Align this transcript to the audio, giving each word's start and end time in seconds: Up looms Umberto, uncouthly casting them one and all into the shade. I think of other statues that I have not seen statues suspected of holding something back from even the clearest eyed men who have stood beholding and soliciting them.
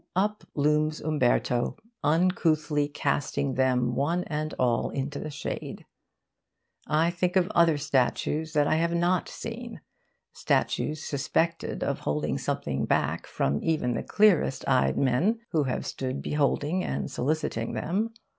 Up 0.15 0.43
looms 0.55 0.99
Umberto, 0.99 1.77
uncouthly 2.03 2.87
casting 2.87 3.53
them 3.53 3.93
one 3.93 4.23
and 4.23 4.51
all 4.57 4.89
into 4.89 5.19
the 5.19 5.29
shade. 5.29 5.85
I 6.87 7.11
think 7.11 7.35
of 7.35 7.51
other 7.53 7.77
statues 7.77 8.53
that 8.53 8.65
I 8.65 8.77
have 8.77 8.95
not 8.95 9.29
seen 9.29 9.79
statues 10.33 11.03
suspected 11.03 11.83
of 11.83 11.99
holding 11.99 12.39
something 12.39 12.85
back 12.85 13.27
from 13.27 13.59
even 13.61 13.93
the 13.93 14.01
clearest 14.01 14.67
eyed 14.67 14.97
men 14.97 15.37
who 15.51 15.65
have 15.65 15.85
stood 15.85 16.19
beholding 16.19 16.83
and 16.83 17.11
soliciting 17.11 17.73
them. 17.73 18.11